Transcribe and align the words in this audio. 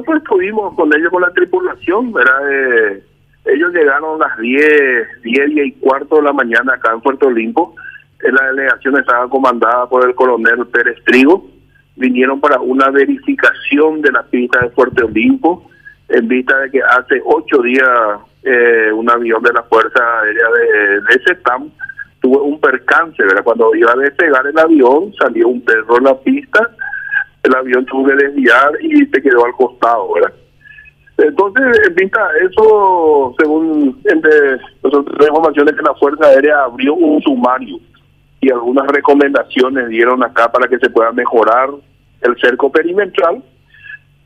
nosotros 0.00 0.22
estuvimos 0.22 0.74
con 0.74 0.94
ellos, 0.94 1.10
con 1.10 1.22
la 1.22 1.32
tripulación, 1.32 2.12
¿verdad? 2.12 2.50
Eh, 2.50 3.02
ellos 3.44 3.72
llegaron 3.72 4.22
a 4.22 4.28
las 4.28 4.38
10, 4.38 5.22
10 5.22 5.50
y 5.66 5.72
cuarto 5.72 6.16
de 6.16 6.22
la 6.22 6.32
mañana 6.32 6.74
acá 6.74 6.92
en 6.94 7.00
Puerto 7.00 7.30
Limpo. 7.30 7.74
La 8.22 8.46
delegación 8.48 8.98
estaba 8.98 9.28
comandada 9.28 9.88
por 9.88 10.06
el 10.06 10.14
coronel 10.14 10.66
Pérez 10.66 11.02
Trigo. 11.04 11.46
Vinieron 11.96 12.40
para 12.40 12.60
una 12.60 12.88
verificación 12.90 14.00
de 14.00 14.12
la 14.12 14.22
pista 14.22 14.60
de 14.60 14.70
Puerto 14.70 15.04
Olimpo 15.04 15.70
en 16.08 16.28
vista 16.28 16.58
de 16.60 16.70
que 16.70 16.80
hace 16.82 17.20
ocho 17.24 17.62
días 17.62 17.88
eh, 18.42 18.90
un 18.92 19.10
avión 19.10 19.42
de 19.42 19.52
la 19.52 19.62
Fuerza 19.64 20.00
Aérea 20.22 20.48
de, 20.48 21.00
de 21.02 21.24
CETAM 21.24 21.70
tuvo 22.20 22.42
un 22.42 22.60
percance, 22.60 23.22
¿verdad? 23.22 23.44
Cuando 23.44 23.74
iba 23.74 23.92
a 23.92 23.96
despegar 23.96 24.46
el 24.46 24.58
avión, 24.58 25.12
salió 25.18 25.48
un 25.48 25.62
perro 25.62 25.98
en 25.98 26.04
la 26.04 26.18
pista, 26.18 26.70
el 27.50 27.56
avión 27.56 27.84
tuvo 27.86 28.06
que 28.06 28.14
desviar 28.14 28.72
y 28.80 29.06
se 29.06 29.22
quedó 29.22 29.44
al 29.44 29.52
costado, 29.52 30.12
¿verdad? 30.14 30.32
Entonces, 31.18 31.66
en 31.86 31.94
vista 31.94 32.20
eso, 32.42 33.34
según 33.38 34.00
entre 34.04 34.58
nosotros 34.82 35.28
informaciones 35.28 35.74
que 35.74 35.82
la 35.82 35.94
Fuerza 35.94 36.26
Aérea 36.26 36.64
abrió 36.64 36.94
un 36.94 37.20
sumario 37.22 37.78
y 38.40 38.50
algunas 38.50 38.86
recomendaciones 38.86 39.88
dieron 39.88 40.22
acá 40.24 40.50
para 40.50 40.66
que 40.66 40.78
se 40.78 40.88
pueda 40.88 41.12
mejorar 41.12 41.68
el 42.22 42.40
cerco 42.40 42.72
perimetral 42.72 43.42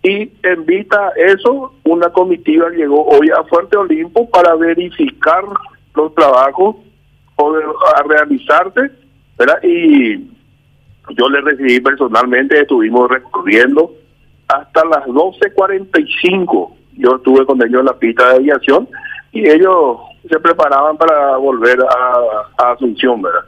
y 0.05 0.31
en 0.43 0.67
vista 0.67 1.13
eso, 1.17 1.73
una 1.85 2.11
comitiva 2.11 2.69
llegó 2.69 3.07
hoy 3.07 3.31
a 3.31 3.43
Fuerte 3.45 3.79
Olimpo 3.79 4.29
para 4.29 4.55
verificar 4.55 5.43
los 5.95 6.15
trabajos 6.15 6.77
a 7.39 8.03
realizarse, 8.03 8.91
¿verdad? 9.39 9.63
Y 9.63 10.31
yo 11.11 11.29
le 11.29 11.41
recibí 11.41 11.81
personalmente, 11.81 12.61
estuvimos 12.61 13.11
recorriendo 13.11 13.95
hasta 14.49 14.85
las 14.87 15.05
12.45. 15.07 16.73
Yo 16.97 17.17
estuve 17.17 17.45
con 17.45 17.63
ellos 17.63 17.81
en 17.81 17.87
la 17.87 17.99
pista 17.99 18.29
de 18.31 18.37
aviación 18.37 18.89
y 19.33 19.49
ellos 19.49 19.99
se 20.29 20.39
preparaban 20.39 20.97
para 20.97 21.37
volver 21.37 21.79
a, 21.81 22.63
a 22.65 22.73
Asunción, 22.73 23.21
¿verdad? 23.21 23.45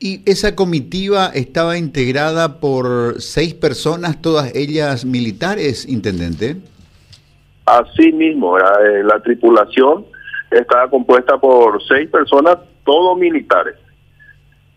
Y 0.00 0.22
esa 0.30 0.54
comitiva 0.54 1.26
estaba 1.34 1.76
integrada 1.76 2.60
por 2.60 3.20
seis 3.20 3.54
personas, 3.54 4.22
todas 4.22 4.54
ellas 4.54 5.04
militares, 5.04 5.88
intendente. 5.88 6.56
Así 7.66 8.12
mismo, 8.12 8.56
eh, 8.58 9.02
la 9.02 9.20
tripulación 9.20 10.06
estaba 10.50 10.88
compuesta 10.88 11.36
por 11.38 11.82
seis 11.86 12.08
personas, 12.08 12.58
todos 12.84 13.18
militares. 13.18 13.74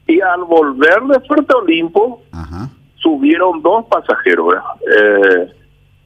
Y 0.07 0.19
al 0.21 0.43
volver 0.43 1.01
de 1.03 1.19
Fuerte 1.21 1.53
Olimpo, 1.55 2.21
subieron 2.95 3.61
dos 3.61 3.85
pasajeros. 3.85 4.55
Eh, 4.95 5.47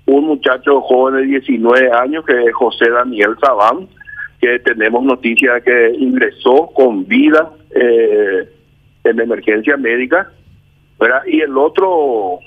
un 0.08 0.26
muchacho 0.26 0.82
joven 0.82 1.16
de 1.16 1.24
19 1.24 1.92
años, 1.92 2.26
que 2.26 2.44
es 2.44 2.54
José 2.54 2.90
Daniel 2.90 3.36
Sabán, 3.42 3.88
que 4.40 4.60
tenemos 4.60 5.04
noticia 5.04 5.60
que 5.62 5.96
ingresó 5.98 6.70
con 6.74 7.06
vida. 7.08 7.52
Eh, 7.72 8.50
en 9.06 9.20
emergencia 9.20 9.78
médica, 9.78 10.30
¿verdad? 11.00 11.22
Y 11.28 11.42
el 11.42 11.58
otro, 11.58 12.40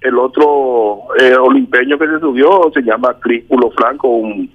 el 0.00 0.18
otro 0.18 1.04
eh, 1.18 1.34
olimpeño 1.36 1.98
que 1.98 2.06
se 2.06 2.20
subió 2.20 2.70
se 2.72 2.82
llama 2.82 3.18
Críspulo 3.20 3.70
Franco, 3.70 4.08
un, 4.08 4.50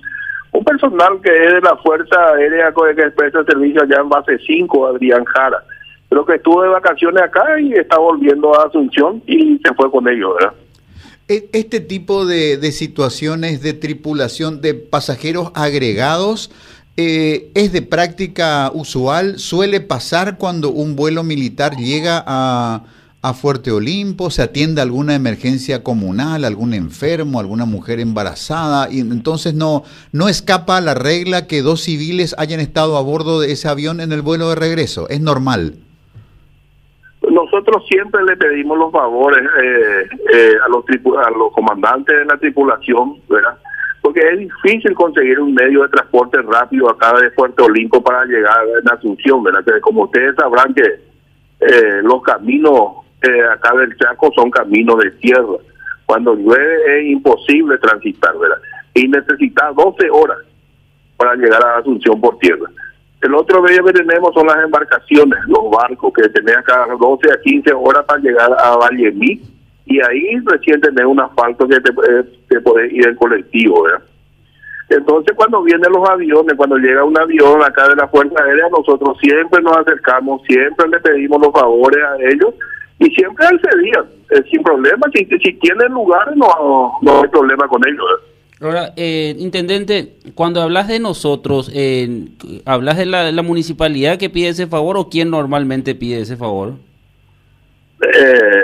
un 0.52 0.64
personal 0.64 1.20
que 1.22 1.34
es 1.34 1.54
de 1.54 1.62
la 1.62 1.76
Fuerza 1.78 2.34
Aérea 2.36 2.74
que 2.96 3.02
expresa 3.02 3.44
servicio 3.44 3.82
allá 3.82 4.02
en 4.02 4.10
base 4.10 4.38
5, 4.46 4.88
Adrián 4.88 5.26
Jara. 5.26 5.64
Pero 6.12 6.26
que 6.26 6.36
estuvo 6.36 6.62
de 6.62 6.68
vacaciones 6.68 7.24
acá 7.24 7.58
y 7.62 7.72
está 7.72 7.98
volviendo 7.98 8.54
a 8.54 8.68
Asunción 8.68 9.24
y 9.26 9.58
se 9.64 9.74
fue 9.76 9.90
con 9.90 10.10
ellos, 10.10 10.34
¿verdad? 10.38 10.54
E, 11.30 11.50
este 11.54 11.80
tipo 11.80 12.26
de, 12.26 12.60
situaciones 12.74 13.62
de 13.62 13.72
tripulación 13.72 14.60
de 14.60 14.74
pasajeros 14.74 15.54
agregados 15.56 16.52
eh, 16.98 17.50
¿Es 17.54 17.72
de 17.72 17.82
práctica 17.82 18.70
usual? 18.74 19.40
¿Suele 19.40 19.80
pasar 19.80 20.38
cuando 20.38 20.72
un 20.72 20.98
vuelo 20.98 21.24
militar 21.24 21.78
llega 21.78 22.22
a, 22.28 22.84
a 23.22 23.34
Fuerte 23.34 23.72
Olimpo? 23.72 24.30
¿Se 24.30 24.42
atiende 24.42 24.82
alguna 24.82 25.16
emergencia 25.16 25.84
comunal, 25.84 26.44
algún 26.44 26.74
enfermo, 26.74 27.40
alguna 27.40 27.64
mujer 27.64 28.02
embarazada? 28.02 28.92
Y 28.92 29.00
entonces 29.00 29.54
no, 29.54 29.86
no 30.12 30.28
escapa 30.28 30.82
la 30.82 30.94
regla 30.94 31.48
que 31.48 31.62
dos 31.62 31.82
civiles 31.82 32.36
hayan 32.38 32.60
estado 32.60 32.98
a 32.98 33.02
bordo 33.02 33.40
de 33.40 33.54
ese 33.54 33.70
avión 33.70 34.02
en 34.02 34.12
el 34.12 34.22
vuelo 34.22 34.50
de 34.50 34.56
regreso. 34.56 35.08
¿Es 35.08 35.22
normal? 35.22 35.76
Nosotros 37.32 37.84
siempre 37.88 38.24
le 38.24 38.36
pedimos 38.36 38.78
los 38.78 38.92
favores 38.92 39.44
eh, 39.64 40.10
eh, 40.34 40.54
a, 40.64 40.70
los 40.70 40.84
a 41.26 41.32
los 41.32 41.54
comandantes 41.54 42.16
de 42.16 42.26
la 42.26 42.38
tripulación, 42.38 43.16
¿verdad? 43.30 43.58
porque 44.02 44.22
es 44.28 44.40
difícil 44.40 44.94
conseguir 44.96 45.40
un 45.40 45.54
medio 45.54 45.84
de 45.84 45.90
transporte 45.90 46.42
rápido 46.42 46.90
acá 46.90 47.14
de 47.14 47.30
Puerto 47.32 47.66
Olimpo 47.66 48.04
para 48.04 48.26
llegar 48.26 48.58
a 48.90 48.94
Asunción, 48.96 49.44
¿verdad? 49.44 49.64
Que 49.64 49.80
como 49.80 50.04
ustedes 50.04 50.36
sabrán 50.36 50.74
que 50.74 50.84
eh, 50.84 52.02
los 52.02 52.22
caminos 52.24 53.06
eh, 53.22 53.44
acá 53.54 53.76
del 53.78 53.96
Chaco 53.98 54.32
son 54.36 54.50
caminos 54.50 54.98
de 54.98 55.12
tierra. 55.12 55.58
Cuando 56.06 56.34
llueve 56.36 57.00
es 57.00 57.12
imposible 57.12 57.78
transitar, 57.78 58.38
¿verdad? 58.38 58.58
Y 58.96 59.08
necesita 59.08 59.72
12 59.72 60.10
horas 60.10 60.40
para 61.16 61.36
llegar 61.36 61.64
a 61.64 61.78
Asunción 61.78 62.20
por 62.20 62.38
tierra. 62.40 62.70
El 63.22 63.36
otro 63.36 63.62
medio 63.62 63.84
que 63.86 63.94
tenemos 63.94 64.34
son 64.34 64.48
las 64.48 64.64
embarcaciones, 64.64 65.40
los 65.48 65.70
barcos, 65.70 66.12
que 66.14 66.28
tenemos 66.30 66.62
acá 66.62 66.88
12 67.00 67.32
a 67.32 67.42
15 67.42 67.74
horas 67.74 68.04
para 68.06 68.20
llegar 68.20 68.52
a 68.60 68.76
Vallemí 68.78 69.40
y 69.86 70.00
ahí 70.02 70.40
recién 70.46 70.82
tenés 70.82 71.06
un 71.06 71.20
asfalto 71.20 71.68
que 71.68 71.80
te, 71.82 71.92
te 72.50 72.62
podés 72.62 72.92
ir 72.92 73.08
en 73.08 73.16
colectivo, 73.16 73.84
¿verdad? 73.84 74.02
Entonces 74.90 75.34
cuando 75.36 75.64
vienen 75.64 75.92
los 75.92 76.08
aviones, 76.10 76.56
cuando 76.58 76.78
llega 76.78 77.04
un 77.04 77.18
avión 77.18 77.64
acá 77.64 77.88
de 77.88 77.96
la 77.96 78.08
Fuerza 78.08 78.44
Aérea, 78.44 78.68
nosotros 78.70 79.18
siempre 79.22 79.62
nos 79.62 79.78
acercamos, 79.78 80.42
siempre 80.44 80.90
le 80.90 81.00
pedimos 81.00 81.42
los 81.42 81.54
favores 81.54 82.04
a 82.04 82.16
ellos 82.18 82.54
y 83.00 83.06
siempre 83.12 83.46
accedían, 83.46 84.06
eh, 84.32 84.44
sin 84.52 84.62
problema, 84.64 85.08
si, 85.14 85.26
si 85.26 85.54
tienen 85.54 85.94
lugar 85.94 86.36
no, 86.36 86.98
no 87.02 87.22
hay 87.22 87.30
problema 87.30 87.68
con 87.68 87.82
ellos. 87.88 88.06
Ahora, 88.62 88.94
eh, 88.96 89.36
intendente, 89.40 90.14
cuando 90.36 90.62
hablas 90.62 90.88
de 90.88 91.00
nosotros, 91.00 91.72
eh, 91.74 92.28
¿hablas 92.66 92.98
de 92.98 93.06
la, 93.06 93.42
municipalidad 93.42 94.20
que 94.20 94.30
pide 94.30 94.50
ese 94.50 94.68
favor 94.68 94.98
o 94.98 95.10
quién 95.10 95.32
normalmente 95.32 95.96
pide 95.96 96.22
ese 96.22 96.38
favor? 96.38 96.76
eh, 98.02 98.64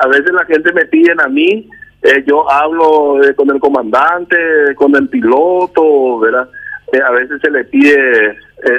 a, 0.00 0.08
veces 0.08 0.32
la 0.32 0.44
gente 0.44 0.72
me 0.72 0.84
piden 0.86 1.20
a 1.20 1.28
mí, 1.28 1.68
eh, 2.02 2.24
yo 2.26 2.50
hablo 2.50 3.22
eh, 3.22 3.34
con 3.34 3.50
el 3.50 3.60
comandante, 3.60 4.36
con 4.74 4.94
el 4.96 5.08
piloto, 5.08 6.18
¿verdad? 6.18 6.48
Eh, 6.92 7.00
a 7.00 7.10
veces 7.12 7.40
se 7.40 7.50
le 7.50 7.64
pide 7.64 8.36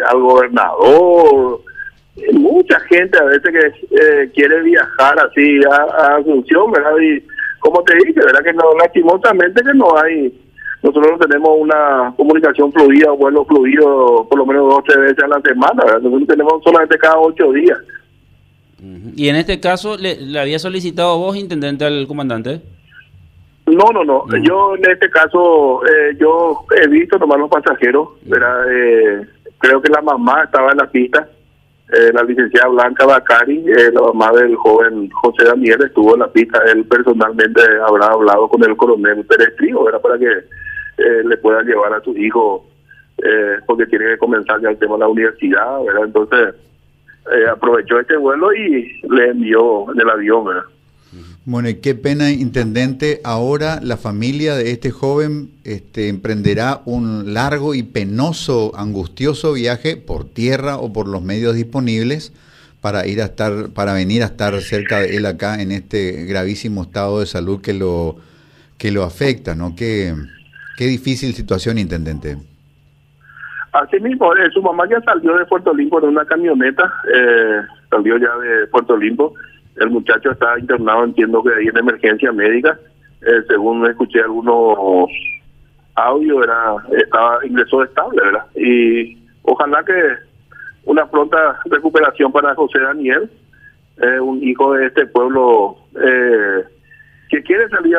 al 0.07 0.19
gobernador, 0.21 1.61
mucha 2.33 2.79
gente 2.81 3.17
a 3.17 3.23
veces 3.23 3.51
que 3.51 4.31
quiere 4.33 4.61
viajar 4.61 5.17
así 5.19 5.59
a, 5.69 6.15
Asunción, 6.17 6.71
¿verdad? 6.71 6.97
Y 7.01 7.21
como 7.59 7.83
te 7.83 7.95
dije, 7.95 8.19
¿verdad? 8.25 8.43
Que 8.43 8.53
no, 8.53 8.63
lastimosamente 8.79 9.61
que 9.61 9.73
no 9.73 9.97
hay, 9.97 10.33
nosotros 10.83 11.13
no 11.13 11.17
tenemos 11.17 11.49
una 11.57 12.13
comunicación 12.17 12.71
fluida, 12.73 13.11
vuelo 13.11 13.45
fluido 13.45 14.27
por 14.29 14.37
lo 14.37 14.45
menos 14.45 14.67
dos 14.67 14.79
o 14.79 14.83
tres 14.83 14.97
veces 14.97 15.23
a 15.23 15.27
la 15.27 15.39
semana, 15.39 15.81
¿verdad? 15.81 16.01
Nosotros 16.01 16.27
tenemos 16.27 16.61
solamente 16.61 16.97
cada 16.97 17.17
ocho 17.19 17.51
días. 17.53 17.79
¿Y 19.15 19.29
en 19.29 19.37
este 19.37 19.61
caso 19.61 19.95
le, 19.97 20.37
había 20.37 20.59
solicitado 20.59 21.17
vos, 21.17 21.37
intendente, 21.37 21.85
al 21.85 22.05
comandante? 22.05 22.61
No, 23.65 23.85
no, 23.93 24.03
no. 24.03 24.25
Yo 24.41 24.75
en 24.75 24.91
este 24.91 25.09
caso, 25.09 25.85
eh, 25.85 26.17
yo 26.19 26.65
he 26.75 26.87
visto 26.89 27.17
tomar 27.17 27.39
los 27.39 27.49
pasajeros, 27.49 28.09
eh, 28.25 29.25
creo 29.59 29.81
que 29.81 29.89
la 29.89 30.01
mamá 30.01 30.43
estaba 30.43 30.71
en 30.71 30.79
la 30.79 30.91
pista, 30.91 31.29
eh, 31.93 32.11
la 32.13 32.23
licenciada 32.23 32.67
Blanca 32.67 33.05
Bacari, 33.05 33.63
la 33.93 34.01
mamá 34.01 34.33
del 34.33 34.57
joven 34.57 35.09
José 35.11 35.45
Daniel 35.45 35.81
estuvo 35.85 36.15
en 36.15 36.19
la 36.19 36.27
pista, 36.27 36.59
él 36.69 36.83
personalmente 36.83 37.61
habrá 37.87 38.07
hablado 38.07 38.49
con 38.49 38.61
el 38.65 38.75
coronel 38.75 39.23
Pérez 39.25 39.55
Trigo, 39.55 39.87
era 39.87 39.99
para 39.99 40.19
que 40.19 40.27
le 40.97 41.37
pueda 41.37 41.61
llevar 41.63 41.93
a 41.93 42.01
su 42.01 42.15
hijo, 42.17 42.65
porque 43.65 43.85
tiene 43.87 44.05
que 44.05 44.17
comenzar 44.17 44.61
ya 44.61 44.69
el 44.69 44.77
tema 44.77 44.95
de 44.95 44.99
la 44.99 45.07
universidad, 45.07 45.83
¿verdad? 45.83 46.05
Entonces 46.05 46.55
eh, 47.31 47.47
aprovechó 47.49 47.99
este 47.99 48.17
vuelo 48.17 48.53
y 48.53 48.99
le 49.09 49.29
envió 49.29 49.85
del 49.95 50.09
avión, 50.09 50.45
¿verdad? 50.45 50.63
Bueno, 51.45 51.69
y 51.69 51.75
qué 51.75 51.95
pena, 51.95 52.31
intendente. 52.31 53.21
Ahora 53.23 53.79
la 53.81 53.97
familia 53.97 54.55
de 54.55 54.71
este 54.71 54.91
joven 54.91 55.51
este, 55.63 56.09
emprenderá 56.09 56.81
un 56.85 57.33
largo 57.33 57.75
y 57.75 57.83
penoso, 57.83 58.73
angustioso 58.75 59.53
viaje 59.53 59.95
por 59.95 60.25
tierra 60.25 60.77
o 60.77 60.91
por 60.91 61.07
los 61.07 61.21
medios 61.21 61.55
disponibles 61.55 62.33
para 62.81 63.07
ir 63.07 63.21
a 63.21 63.25
estar, 63.25 63.69
para 63.69 63.93
venir 63.93 64.23
a 64.23 64.27
estar 64.27 64.59
cerca 64.61 64.99
de 64.99 65.15
él 65.15 65.25
acá 65.25 65.61
en 65.61 65.71
este 65.71 66.25
gravísimo 66.25 66.83
estado 66.83 67.21
de 67.21 67.25
salud 67.25 67.61
que 67.61 67.73
lo 67.73 68.17
que 68.77 68.91
lo 68.91 69.03
afecta, 69.03 69.55
¿no? 69.55 69.75
Qué, 69.77 70.13
qué 70.77 70.85
difícil 70.85 71.33
situación, 71.33 71.77
intendente. 71.77 72.37
Así 73.73 73.99
mismo, 73.99 74.35
eh, 74.35 74.49
su 74.53 74.61
mamá 74.61 74.87
ya 74.87 75.01
salió 75.01 75.35
de 75.35 75.45
Puerto 75.45 75.73
Limpo 75.73 75.99
en 75.99 76.09
una 76.09 76.25
camioneta, 76.25 76.93
eh, 77.11 77.61
salió 77.89 78.17
ya 78.17 78.35
de 78.37 78.67
Puerto 78.67 78.95
Limpo. 78.95 79.33
El 79.77 79.89
muchacho 79.89 80.31
está 80.31 80.59
internado, 80.59 81.03
entiendo 81.03 81.41
que 81.43 81.53
ahí 81.53 81.67
en 81.67 81.77
emergencia 81.77 82.31
médica. 82.31 82.77
eh, 83.25 83.41
según 83.47 83.87
escuché 83.87 84.19
algunos 84.19 85.09
audios, 85.95 86.43
era 86.43 86.75
estaba 87.01 87.45
ingresó 87.45 87.81
estable, 87.83 88.21
¿verdad? 88.21 88.45
Y 88.55 89.17
ojalá 89.43 89.83
que 89.83 89.93
una 90.85 91.09
pronta 91.09 91.59
recuperación 91.65 92.31
para 92.31 92.53
José 92.55 92.79
Daniel, 92.79 93.29
eh, 94.01 94.19
un 94.19 94.43
hijo 94.43 94.73
de 94.73 94.87
este 94.87 95.05
pueblo 95.07 95.77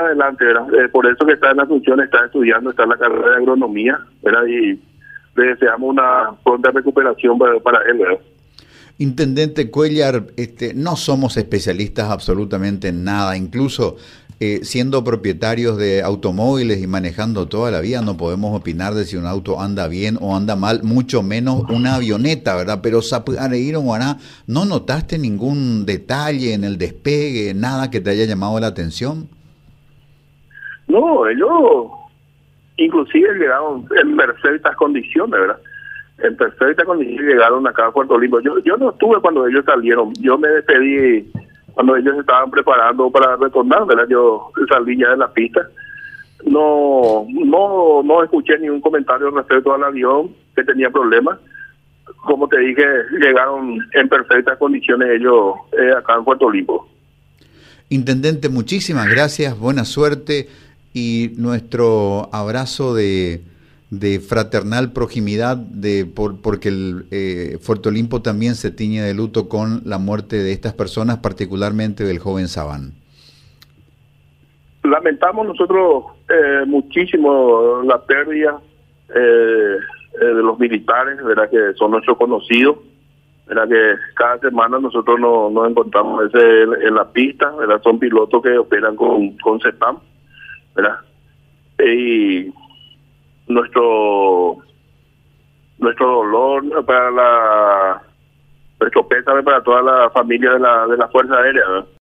adelante, 0.00 0.44
¿verdad? 0.44 0.66
Eh, 0.74 0.88
por 0.88 1.06
eso 1.06 1.24
que 1.26 1.34
está 1.34 1.50
en 1.50 1.58
la 1.58 1.66
función, 1.66 2.00
está 2.00 2.24
estudiando, 2.24 2.70
está 2.70 2.84
en 2.84 2.90
la 2.90 2.98
carrera 2.98 3.30
de 3.30 3.36
agronomía, 3.36 3.98
¿verdad? 4.22 4.46
Y 4.46 4.80
le 5.36 5.46
deseamos 5.46 5.90
una 5.90 6.30
pronta 6.44 6.70
recuperación 6.70 7.38
para, 7.38 7.58
para 7.60 7.78
él, 7.90 7.98
¿verdad? 7.98 8.18
Intendente 8.98 9.72
Cuellar, 9.72 10.26
este, 10.36 10.72
no 10.72 10.94
somos 10.94 11.36
especialistas 11.36 12.10
absolutamente 12.10 12.88
en 12.88 13.02
nada, 13.02 13.36
incluso 13.36 13.96
eh, 14.40 14.60
siendo 14.62 15.04
propietarios 15.04 15.76
de 15.78 16.02
automóviles 16.02 16.82
y 16.82 16.86
manejando 16.86 17.46
toda 17.46 17.70
la 17.70 17.80
vida, 17.80 18.02
no 18.02 18.16
podemos 18.16 18.54
opinar 18.54 18.94
de 18.94 19.04
si 19.04 19.16
un 19.16 19.26
auto 19.26 19.60
anda 19.60 19.86
bien 19.86 20.18
o 20.20 20.36
anda 20.36 20.54
mal, 20.54 20.82
mucho 20.82 21.22
menos 21.22 21.62
una 21.70 21.94
avioneta, 21.94 22.56
¿verdad? 22.56 22.80
Pero 22.82 23.00
¿no 24.46 24.64
notaste 24.64 25.18
ningún 25.18 25.86
detalle 25.86 26.52
en 26.52 26.64
el 26.64 26.78
despegue, 26.78 27.54
nada 27.54 27.90
que 27.90 28.00
te 28.00 28.10
haya 28.10 28.26
llamado 28.26 28.58
la 28.58 28.66
atención? 28.66 29.28
No, 30.94 31.26
ellos 31.26 31.90
inclusive 32.76 33.34
llegaron 33.34 33.84
en 34.00 34.16
perfectas 34.16 34.76
condiciones, 34.76 35.40
¿verdad? 35.40 35.58
en 36.18 36.36
perfecta 36.36 36.84
condición 36.84 37.26
llegaron 37.26 37.66
acá 37.66 37.86
a 37.86 37.92
Puerto 37.92 38.16
Limpo. 38.16 38.40
Yo, 38.40 38.58
yo 38.60 38.76
no 38.76 38.90
estuve 38.90 39.20
cuando 39.20 39.44
ellos 39.48 39.64
salieron, 39.64 40.12
yo 40.20 40.38
me 40.38 40.48
despedí 40.48 41.28
cuando 41.72 41.96
ellos 41.96 42.16
estaban 42.20 42.48
preparando 42.52 43.10
para 43.10 43.36
retornar, 43.36 43.84
¿verdad? 43.86 44.06
Yo 44.08 44.52
salí 44.68 44.96
ya 44.96 45.10
de 45.10 45.16
la 45.16 45.32
pista. 45.32 45.68
No, 46.44 47.26
no, 47.28 48.02
no 48.04 48.22
escuché 48.22 48.56
ningún 48.58 48.80
comentario 48.80 49.30
respecto 49.30 49.74
al 49.74 49.82
avión 49.82 50.30
que 50.54 50.62
tenía 50.62 50.90
problemas. 50.90 51.40
Como 52.22 52.46
te 52.46 52.58
dije, 52.60 52.84
llegaron 53.20 53.78
en 53.92 54.08
perfectas 54.08 54.56
condiciones 54.58 55.08
ellos 55.10 55.54
eh, 55.72 55.92
acá 55.98 56.14
en 56.14 56.24
Puerto 56.24 56.48
Limpo. 56.48 56.88
Intendente, 57.88 58.48
muchísimas 58.48 59.08
gracias, 59.08 59.58
buena 59.58 59.84
suerte 59.84 60.48
y 60.94 61.32
nuestro 61.36 62.30
abrazo 62.32 62.94
de 62.94 63.42
de 64.00 64.18
fraternal 64.20 64.92
proximidad, 64.92 65.56
de 65.56 66.04
por, 66.06 66.40
porque 66.40 66.68
el 66.68 67.06
eh, 67.10 67.58
Puerto 67.64 67.88
Olimpo 67.90 68.22
también 68.22 68.54
se 68.54 68.70
tiñe 68.70 69.02
de 69.02 69.14
luto 69.14 69.48
con 69.48 69.82
la 69.84 69.98
muerte 69.98 70.36
de 70.36 70.52
estas 70.52 70.72
personas, 70.72 71.18
particularmente 71.18 72.04
del 72.04 72.18
joven 72.18 72.48
Sabán. 72.48 72.92
Lamentamos 74.82 75.46
nosotros 75.46 76.04
eh, 76.28 76.64
muchísimo 76.66 77.82
la 77.84 78.02
pérdida 78.02 78.60
eh, 79.14 79.76
eh, 80.20 80.24
de 80.24 80.42
los 80.42 80.58
militares, 80.58 81.22
¿verdad? 81.24 81.48
que 81.48 81.72
son 81.74 81.92
nuestros 81.92 82.18
conocidos, 82.18 82.78
¿verdad? 83.46 83.68
que 83.68 83.94
cada 84.14 84.38
semana 84.38 84.78
nosotros 84.78 85.18
nos, 85.20 85.70
encontramos 85.70 86.26
ese, 86.26 86.62
en, 86.62 86.94
la 86.94 87.10
pista, 87.10 87.50
¿verdad? 87.52 87.80
son 87.82 87.98
pilotos 87.98 88.42
que 88.42 88.58
operan 88.58 88.96
con, 88.96 89.36
con 89.38 89.60
CEPAM, 89.60 89.98
¿verdad? 90.74 90.98
y 91.78 92.52
nuestro 93.48 94.58
nuestro 95.78 96.06
dolor 96.06 96.84
para 96.84 97.10
la 97.10 98.02
nuestro 98.78 99.08
pésame 99.08 99.42
para 99.42 99.62
toda 99.62 99.82
la 99.82 100.10
familia 100.10 100.52
de 100.52 100.60
la 100.60 100.86
de 100.86 100.96
la 100.96 101.08
fuerza 101.08 101.36
aérea 101.36 101.84